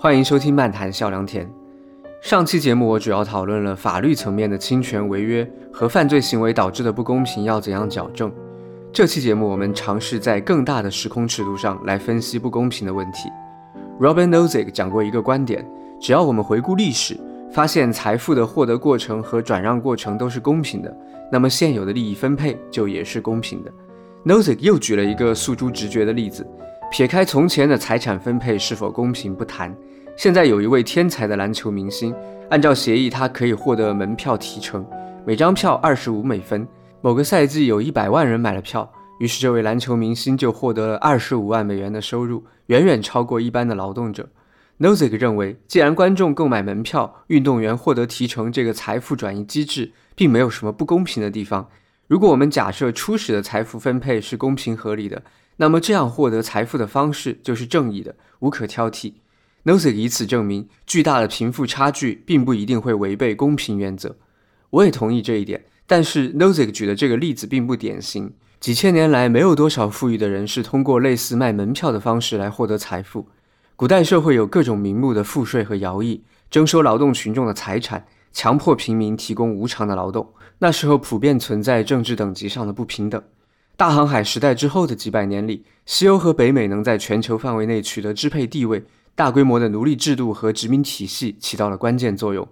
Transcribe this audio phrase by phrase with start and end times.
[0.00, 1.52] 欢迎收听漫谈笑良田。
[2.22, 8.32] 上期节目我主要讨论了法律层面的侵权违约和犯罪行为导致的不公平要怎样矫正。
[8.92, 13.28] 这期节目我们尝试在更大的时空尺度上来分析不公平的问题。
[13.98, 15.68] Robin Nozick 讲过一个观点：
[16.00, 17.18] 只要我们回顾历史，
[17.50, 20.96] 发现财富的获得过程和转让过程都是公平的，
[21.32, 23.72] 那么现有的利益分配就也是公平的。
[24.24, 26.46] Nozick 又举了一个诉诸直觉的例子。
[26.90, 29.76] 撇开从前的财产分配是否公平不谈，
[30.16, 32.14] 现在有一位天才的篮球明星，
[32.48, 34.84] 按照协议，他可以获得门票提成，
[35.26, 36.66] 每张票二十五美分。
[37.02, 44.26] 某个赛季有一百万人买了票，于是这位篮球明星就获得了二十五万美元的收入，远远超过一般的劳动者。
[44.78, 51.68] Nozick 认为，既然观众购买门票，运动员获得提成这个财富转移机制并没有什么不公平的地方。
[52.06, 55.22] 如果我们假设初始的财富分配是公平合理的。
[55.58, 59.14] 那么，这样获得财富的方式就是正义的，无可挑剔。
[59.64, 64.16] Nozick 以此证明，巨大的贫富差距并不一定会违背公平原则。
[64.70, 68.32] 我也同意这一点，但是 Nozick 举的这个例子并不典型。
[68.60, 73.28] 几千年来，没有多少富裕的人是通过类似卖门票的方式来获得财富。
[73.76, 80.32] 古代社会有各种名目的赋税和徭役，征收劳动群众的财产，强迫平民提供无偿的劳动。
[80.60, 83.22] 那时候普遍存在政治等级上的不平等。
[83.78, 88.82] 大航海时代之后的几百年里，西欧和北美能在全球范围内取得支配地位，
[89.14, 92.48] 大规模的奴隶制度和殖民体系起到了关键作用。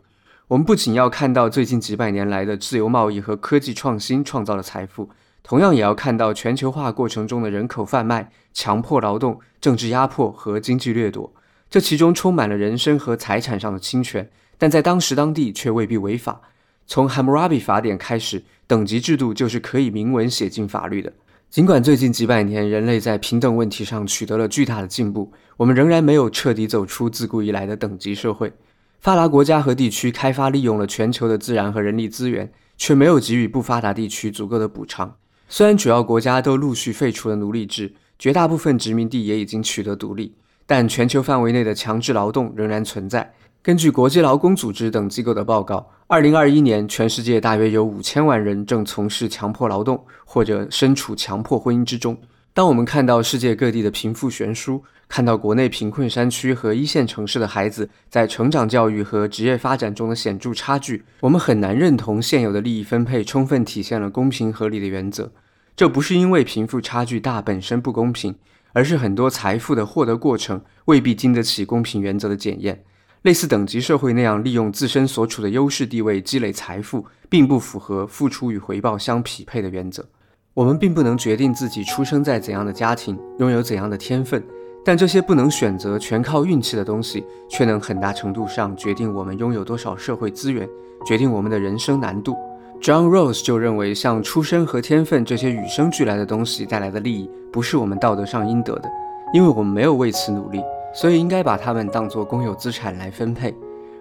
[0.47, 5.11] 我们不仅要看到最近几百年来的自由贸易和科技创新创造了财富，
[5.43, 11.33] 同样也要看到全球化过程中的人口贩卖、强迫劳动、政治压迫和经济掠夺。
[11.69, 16.43] 这其中充满了人身和财产上的侵权，但在当时当地却未必违法。
[16.87, 18.45] 从 Hammurabi 法典开始。
[18.67, 21.13] 等级制度就是可以明文写进法律的。
[21.49, 28.53] 尽管最近几百年人类在平等问题上取得了巨大的进步，我们仍然没有彻底走出自古以来的等级社会。
[29.01, 35.15] 发达国家和地区开发利用了全球的自然和人力资源，却没有给予不发达地区足够的补偿。
[35.49, 40.35] 虽然主要国家都陆续废除了奴隶制，绝大部分殖民地也已经取得独立，
[40.67, 43.33] 但全球范围内的强制劳动仍然存在。
[43.67, 52.17] 根据国际劳工组织等机构的报告，二零二一年全世界大约有五千万人正从事强迫劳动或者身处强迫婚姻之中。
[52.55, 65.33] 当我们看到世界各地的贫富悬殊，看到国内贫困山区和一线城市的孩子在成长、教育和职业发展中的显著差距，我们很难认同现有的利益分配充分体现了公平合理的原则。
[65.75, 68.37] 这不是因为贫富差距大本身不公平，
[68.73, 72.85] 而是很多财富的获得过程未必经得起公平原则的检验。
[73.27, 80.07] 类似等级社会那样利用自身所处的优势地位积累财富，并不符合付出与回报相匹配的原则。
[80.55, 84.41] 我们并不能决定自己出生在怎样的家庭，拥有怎样的天分，
[84.85, 90.65] 但这些不能选择、全靠运气的东西，却能很大程度上决定我们拥有多少社会资源，
[91.05, 92.37] 决定我们的人生难度。
[92.81, 98.89] John Rose 就认为，像出生和天分这些与生俱来的东西带来的利益，不是我们道德上应得的，
[99.35, 100.63] 因为我们没有为此努力。
[100.97, 103.55] 所以应该把它们当作公有资产来分配。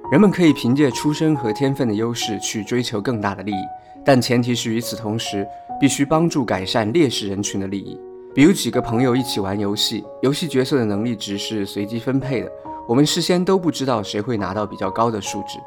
[0.09, 3.65] 人们可以凭借出身和天分的优势去追求更大的利益，
[4.05, 5.45] 但前提是与此同时
[5.77, 7.99] 必须帮助改善劣势人群的利益。
[8.33, 12.51] 比如几个朋友一起玩游戏，游戏角色的能力值是随机分配的，
[12.87, 15.59] 我们事先都不知道谁会拿到比较高的数值。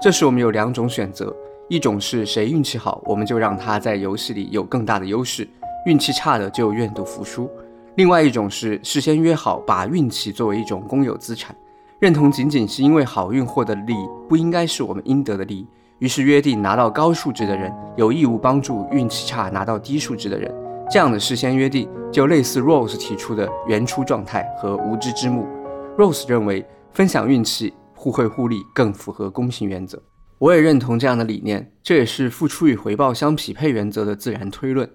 [0.00, 1.32] 这时我们有两种选择：
[1.68, 5.44] 一种是谁运气好，我们就让他在游戏里有更大的优势；
[5.86, 7.48] 运气差的就愿赌服输。
[7.96, 11.54] 另外一种是事先约好，把运气作为一种公有资产，
[12.00, 15.66] 认同仅仅是因为好运获得的利益不应该是我们应得的利益，
[15.98, 20.50] 于是约定拿到高数值的人有义务帮助运气差拿到低数值的人。
[20.90, 25.46] 这样的事先约定就类似 Rose 提出的原初状态和无知之幕。
[25.98, 30.02] Rose 认为分享运气、互惠互利更符合公平原则。
[30.38, 34.88] 我也认同这样的理念，这也是付出与回报相匹配原则的自然推论。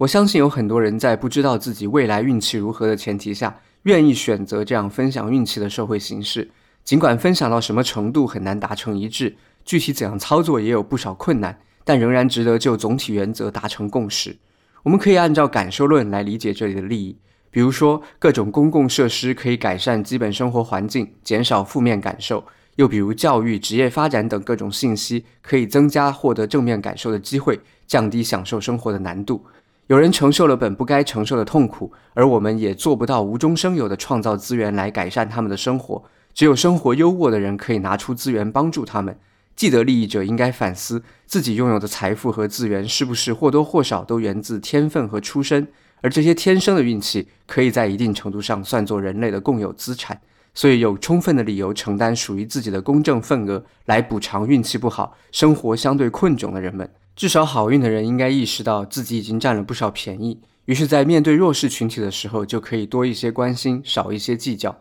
[0.00, 6.50] 我相信有很多人在不知道自己未来运气如何的前提下，愿意选择这样分享运气的社会形式。
[6.82, 14.38] 尽管分享到什么程度很难达成一致，具体怎样操作也有不少困难，但仍然值得就总体原则达成共识。
[14.84, 17.18] 我们可以按照感受论来理解这里的利益，
[17.50, 22.42] 比如说各种公共设施可以改善基本生活环境，减少负面感受；
[22.76, 29.44] 又比如教育、职业发展等各种信息可以增加获得正面感受的机会，降低享受生活的难度。
[29.90, 36.04] 有人承受了本不该承受的痛苦，而我们也做不到无中生有的创造资源来改善他们的生活。
[36.32, 39.18] 只有生活优渥的人可以拿出资源帮助他们。
[39.56, 45.66] 既得利益者应该反思自己拥有的财富和资源是不是或多或少都源自天分和出身，
[46.02, 50.20] 而这些天生的运气可以在一定程度上算作人类的共有资产。
[50.54, 56.88] 所以有充分的理由承担属于自己的公正份额，来补偿运气不好、生活相对困窘的人们。
[57.16, 64.78] 至少好运的人应该意识到自己已经占了不少便宜，于是，在面对弱势群体的时候，就可以多一些关心，少一些计较。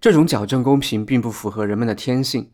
[0.00, 2.48] 这种矫正公平并不符合人们的天性。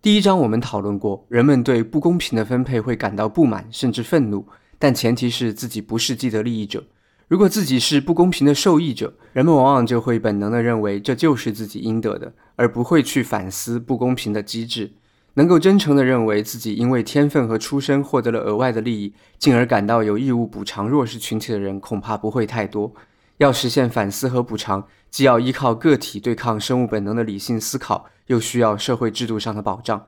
[0.00, 4.46] 第一章我们讨论过，人们对不公平的分配会感到不满甚至愤怒，
[4.78, 6.84] 但前提是自己不是既得利益者。
[7.28, 14.92] 如果自己是不公平的受益者，人们往往就会本能地认为这就是自己应得的，而不会去反思不公平的机制。
[15.34, 22.92] 能够真诚地认为自己因为天分和出身获得了额外的利益，进而感到有义务补偿弱势群体的人，恐怕不会太多。
[23.38, 30.06] 要实现反思和补偿，既要依靠个体对抗生物本能的理性思考，又需要社会制度上的保障。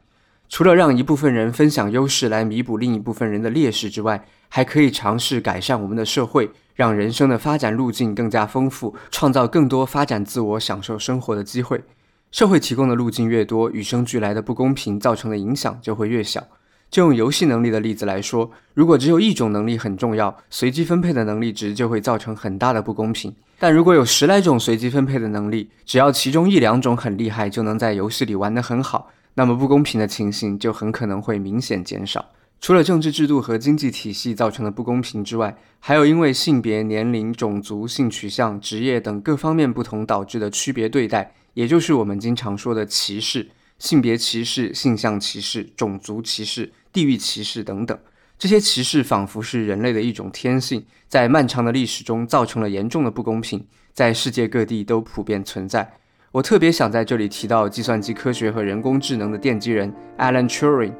[0.48, 11.82] 除了让一部分人分享优势来弥补另一部分人的劣势之外，还可以尝试改善我们的社会，让人生的发展路径更加丰富，创造更多发展自我、享受生活的机会。
[12.32, 16.42] 社会提供的路径越多，与生俱来的不公平造成的影响就会越小。
[16.90, 23.34] 就用游戏能力的例子来说，如果只有一种能力很重要，随机分配的能力值就会造成很大的不公平。
[23.58, 29.10] 但如果有十来种随机分配的能力，只要其中一两种很厉害，就能在游戏里玩得很好。
[29.34, 32.24] 那么不公平的情形就很可能会明显减少。
[32.62, 43.48] 除了政治制度和经济体系造成的不公平之外，还有因为性别、年龄、种族、性取向、职业等各方面不同导致的区别对待，也就是我们经常说的歧视、
[43.80, 47.98] 性别歧视、性向歧视、种族歧视、地域歧视等等。
[48.38, 55.94] 这些歧视仿佛是人类的一种天性，在漫长的历史中造成了严重的不公平，在世界各地都普遍存在。
[56.30, 60.92] 我特别想在这里提到计算机科学和人工智能的奠基人 Alan Turing。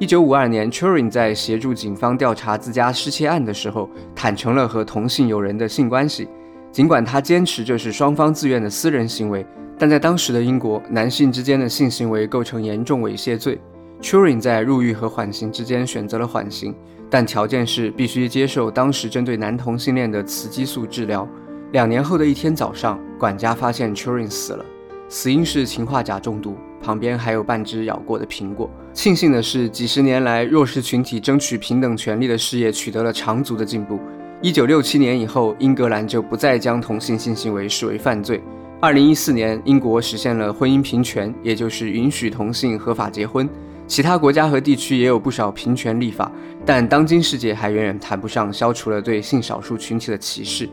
[0.00, 3.86] 一九五二年，Turing 在协助警方调查自家失窃案的时候，
[4.16, 6.26] 坦诚了和同性友人的性关系。
[6.72, 9.44] 尽管他坚持这是双方自愿的私人行为，
[9.78, 13.60] 但在当时的英国，男性之间的性行为构成严重猥亵罪。
[14.00, 16.74] Turing 在入狱和缓刑之间选择了缓刑，
[17.10, 21.28] 但条件是必须接受当时针对男同性恋的雌激素治疗。
[21.72, 24.64] 两年后的一天早上，管家发现 Turing 死了，
[25.10, 28.68] 死因是氰化钾中毒，旁边还有半只咬过的苹果。
[28.92, 34.00] 庆幸的是，几十年来弱势群体争取平等权利的事业取得了长足的进步。
[34.42, 38.42] 一九六七年以后，英格兰就不再将同性性行为视为犯罪。
[38.80, 43.48] 二零一四年，英国实现了婚姻平权，也就是允许同性合法结婚。
[43.86, 46.32] 其他国家和地区也有不少平权立法，
[46.64, 50.68] 但当今世界还远远谈不上消除了对性少数群体的歧视。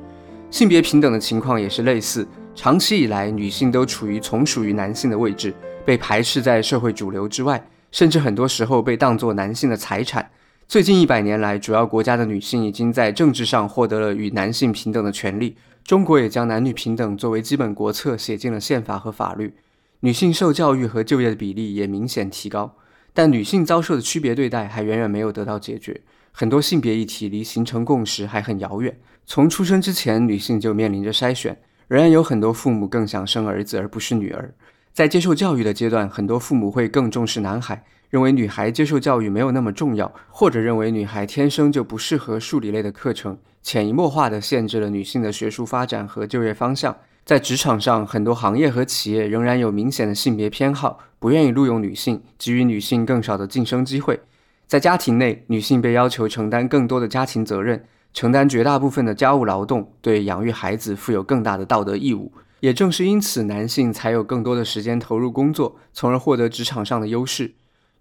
[0.50, 2.26] 性别平等的情况也是类似。
[2.56, 5.54] 长期以来，女性都处于从属于男性的位置，
[5.88, 10.30] 被排斥在社会主流之外，甚至很多时候被当作男性的财产。
[10.68, 15.56] 最近一百年来，主要国家的女性已经在政治上获得了与男性平等的权利。
[15.86, 19.54] 中国也将男女平等作为基本国策写进了宪法和法律。
[20.02, 22.76] 女性受教育和就业的比例也明显提高，
[23.14, 26.02] 但女性遭受的区别对待还远远没有得到解决。
[26.34, 28.94] 很多性别议题离形成共识还很遥远。
[29.26, 31.58] 从出生之前，女性就面临着筛选，
[31.88, 34.54] 仍然有很多父母更想生儿子而不是女儿。
[34.98, 46.98] 在接受教育的阶段，很多父母会更重视男孩，认为女孩接受教育没有那么重要，或者认为女孩天生就不适合数理类的课程，潜移默化地限制了女性的学术发展和就业方向。
[47.24, 54.20] 在职场上，很多行业和企业仍然有明显的性别偏好，不愿意录用女性，给予女性更少的晋升机会。
[54.66, 57.86] 在家庭内，女性被要求承担更多的家庭责任。
[58.16, 62.32] 承担绝大部分的家务劳动，对养育孩子负有更大的道德义务。
[62.60, 67.54] 也正是因此，男性才有更多的时间投入工作，从而获得职场上的优势。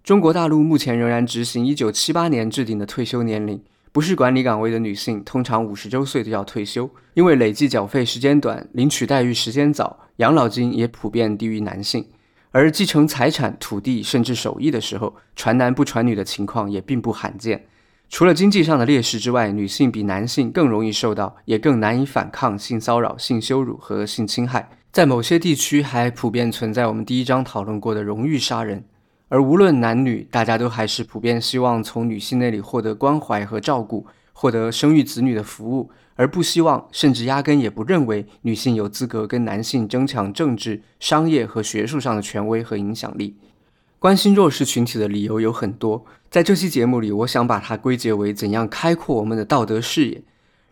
[0.03, 3.61] 中国大陆目前仍然执行1978年制定的退休年龄，
[3.91, 12.05] 不是管理岗位的女性通常五十周岁就要退休，因为累计缴费时间短，领取待遇时间早，养老金也普遍低于男性。
[12.51, 17.67] 而继承财产、土地甚至手艺的时候，传男不传女的情况也并不罕见。
[18.09, 24.69] 除了经济上的劣势之外，女性比男性更容易受到，也更难以反抗性骚扰、性羞辱和性侵害。
[24.93, 28.85] 在某些地区，还普遍存在我们第一章讨论过的荣誉杀人。
[29.27, 43.35] 而无论男女，大家都还是普遍希望从女性那里获得关怀和照顾，获得生育子女的服务，而不希望，甚至压根也不认为女性有资格跟男性争抢政治、商业和学术上的权威和影响力。
[43.99, 50.21] 关心弱势群体的理由有很多，在这期节目里，我想把它归结为怎样开阔我们的道德视野。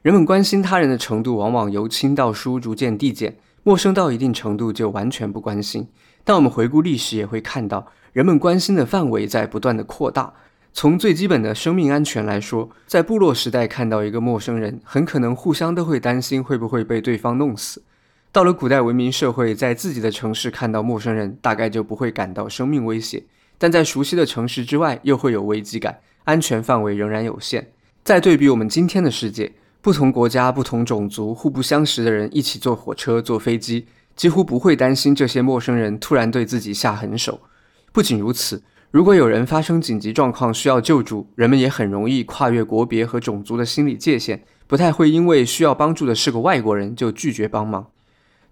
[0.01, 5.87] 人们关心他人的程度往往由轻到疏逐渐递减，陌生到一定程度就完全不关心。
[6.25, 10.33] 但我们回顾历史也会看到，人们关心的范围在不断的扩大。
[10.73, 17.81] 从最基本的生命安全来说，在部落时代看到一个陌生人，很可能互相都会担心会不会被对方弄死。
[18.33, 23.23] 到了古代文明社会，在自己的城市看到陌生人，大概就不会感到生命威胁；
[23.57, 27.71] 但在熟悉的城市之外，又会有危机感，安全范围仍然有限。
[28.03, 37.39] 再对比我们今天的世界，不同国家、不同种族、互不相识的人一起坐火车、坐飞机，几乎不会担心这些陌生人突然对自己下狠手。
[37.91, 47.87] 不仅如此，如果有人发生紧急状况需要救助，人们也很容易跨越国别和种族的心理界限，不太会因为需要帮助的是个外国人就拒绝帮忙。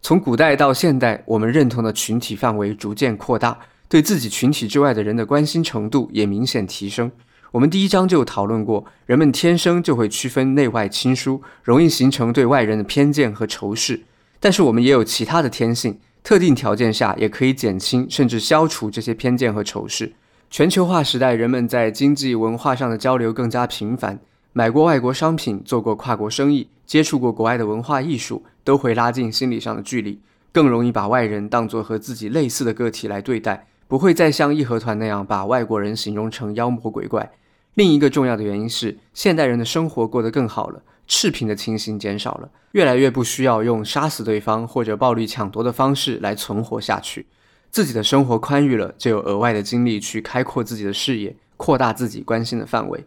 [0.01, 7.11] 从古代到现代，我们认同的群体范围逐渐扩大，对自己群体之外的人的关心程度也明显提升。
[7.51, 14.01] 我们第一章就讨论过，人们天生就会区分内外亲疏，容易形成对外人的偏见和仇视。
[14.39, 20.13] 但是我们也有其他的天性，特定条件下也可以减轻甚至消除这些偏见和仇视。
[20.49, 24.19] 全球化时代，人们在经济文化上的交流更加频繁，
[24.51, 28.43] 买过外国商品，做过跨国生意，接触过国外的文化艺术。
[28.65, 30.21] 都会拉近心理上的距离，
[30.53, 37.31] 更容易把外人当作和自己类似的个体来对待，不会再像义和团那样把外国人形容成妖魔鬼怪。
[37.75, 47.27] 另一个重要的原因是，现代人的生活过得更好了，赤贫的情形减少了，越来越不需要用杀死对方或者暴力抢夺的方式来存活下去，
[47.69, 53.05] 自己的生活宽裕了，就有额外的精力去开阔自己的视野，扩大自己关心的范围。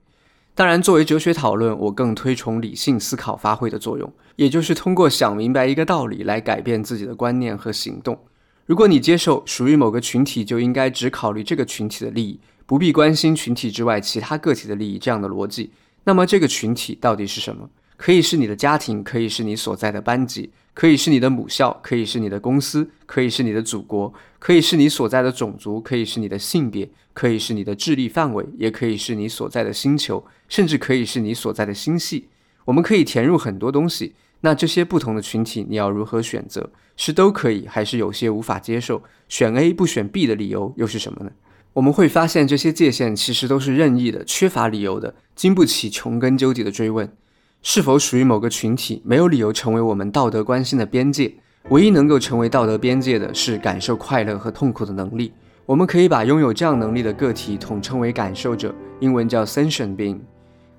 [0.55, 8.17] 当然，作为哲学讨论，我更推崇理性思考发挥的作用，也就是通过想明白一个道理来改变自己的观念和行动。
[8.67, 15.71] 如果你接受属于某个群体就应该只考虑这个群体的利益，不必关心群体之外其他个体的利益这样的逻辑，
[16.03, 17.71] 那么这个群体到底是什么？
[17.97, 20.51] 可以是你的家庭，可以是你所在的班级。
[20.75, 32.29] 可以是你的母校，可以是你的公司，可以是你的祖国，可以是你所在的种族，可以是你的性别，可以是你的智力范围，也可以是你所在的星球，甚至可以是你所在的星系。
[32.67, 34.15] 我们可以填入很多东西。
[34.47, 36.71] 那这些不同的群体，你要如何选择？
[36.97, 39.03] 是都可以，还是有些无法接受？
[39.29, 41.33] 选 A 不选 B 的理由又是什么呢？
[41.73, 47.11] 我们会发现，这些界限其实都是任意的，缺乏理由的，经不起穷根究底的追问。
[47.61, 51.35] 是否属于某个群体，没有理由成为我们道德关心的边界。
[51.71, 55.33] 唯一能够成为道德边界的是感受快乐和痛苦的能力。
[55.67, 60.21] 我们可以把拥有这样能力的个体统称为感受者，英文叫 sentient being。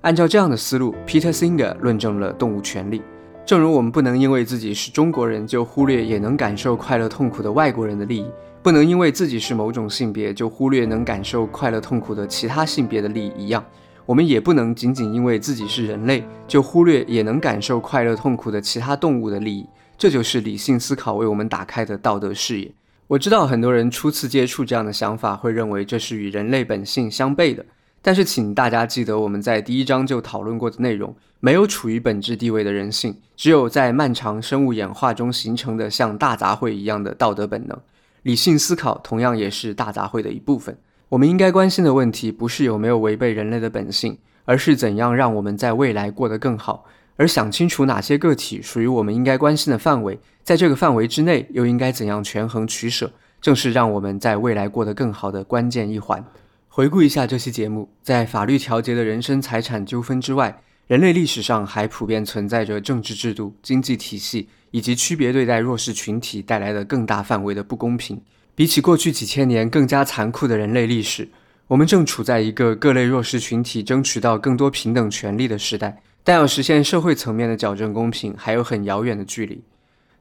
[0.00, 3.02] 按照这样的思路，Peter Singer 论证了动物权利。
[3.48, 8.26] 正如我们不能因为自己是中国人就忽略也能感受快乐痛苦的外国人的利益，
[8.62, 13.64] 不能因为自己是某种性别就忽略能感受快乐痛苦的其他性别的利益一样。
[14.04, 19.66] 我们也不能仅仅因为自己是人类，就忽略也能感受快乐痛苦的其他动物的利益。
[19.96, 22.70] 这就是理性思考为我们打开的道德视野。
[23.06, 27.64] 我知道很多人初次接触这样的想法，会认为这是与人类本性相悖的。
[28.02, 37.78] 但是，请大家记得我们在第一章就讨论过的内容：没有处于本质地位的人性，只有在漫长生物演化中形成的像大杂烩一样的道德本能。
[38.22, 40.76] 理性思考同样也是大杂烩的一部分。
[41.10, 46.84] 我们应该关心的问题不是有没有违背人类的本性，而是怎样让我们在未来过得更好。
[47.16, 56.24] 而想清楚哪些个体属于我们应该关心的范围，在这个范围之内又应该怎样权衡取舍，正是让我们在未来过得更好的关键一环。
[56.68, 68.18] 回顾一下这期节目，在法律调节的人身财产纠纷之外，人类历史上还普遍存在着政治制度、经济体系以及区别对待弱势群体带来的更大范围的不公平。
[68.54, 71.28] 比起过去几千年更加残酷的人类历史，
[71.66, 76.00] 我们正处在一个各类弱势群体争取到更多平等权利的时代。
[76.24, 79.62] 但要实现社会层面的矫正公平，还有很遥远的距离。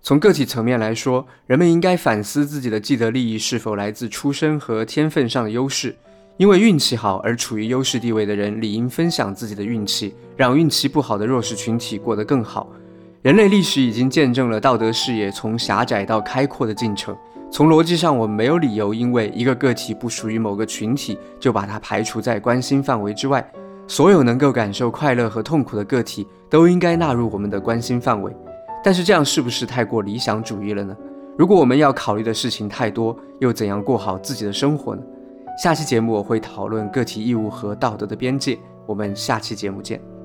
[0.01, 5.95] 从个体层面来说，人们应该反思自己的既得利益是否来自出身和天分上的优势。
[6.37, 12.67] 因为运气好而处于优势地位的人，理应分享自己的运气，让运气不好的弱势群体过得更好。
[13.23, 17.17] 人类历史已经见证了道德视野从狭窄到开阔的进程。
[17.49, 23.43] 从逻辑上，我们没有理由因为一个个体不属于某个群体，就把它排除在关心范围之外。
[23.87, 28.31] 所有能够感受快乐和痛苦的个体都应该纳入我们的关心范围。
[28.83, 30.95] 但是这样是不是太过理想主义了呢？
[31.35, 35.01] 如果我们要考虑的事情太多，又怎样过好自己的生活呢？
[35.57, 38.59] 下期节目我会讨论个体义务和道德的边界。
[38.85, 40.16] 我们下期节目见。